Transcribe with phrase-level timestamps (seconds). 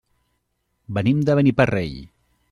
[0.97, 1.99] Venim de Beniparrell.